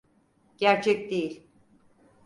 Gerçek 0.57 1.11
değil. 1.11 1.47